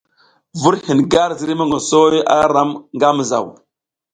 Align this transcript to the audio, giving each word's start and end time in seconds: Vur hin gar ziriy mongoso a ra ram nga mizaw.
Vur 0.61 0.77
hin 0.87 1.03
gar 1.15 1.35
ziriy 1.41 1.57
mongoso 1.59 2.01
a 2.33 2.35
ra 2.41 2.51
ram 2.53 2.71
nga 2.97 3.09
mizaw. 3.17 3.45